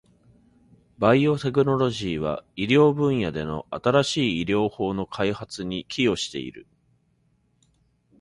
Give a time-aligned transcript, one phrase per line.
[0.97, 6.65] バイオテクノロジーは、医療分野での新しい治療法の開発に寄与している。